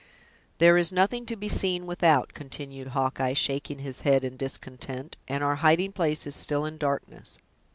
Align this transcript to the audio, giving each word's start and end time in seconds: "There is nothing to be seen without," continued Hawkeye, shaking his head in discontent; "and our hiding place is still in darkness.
"There 0.57 0.77
is 0.77 0.91
nothing 0.91 1.27
to 1.27 1.35
be 1.35 1.47
seen 1.47 1.85
without," 1.85 2.33
continued 2.33 2.87
Hawkeye, 2.87 3.33
shaking 3.35 3.77
his 3.77 4.01
head 4.01 4.23
in 4.23 4.35
discontent; 4.35 5.15
"and 5.27 5.43
our 5.43 5.57
hiding 5.57 5.91
place 5.91 6.25
is 6.25 6.35
still 6.35 6.65
in 6.65 6.79
darkness. 6.79 7.37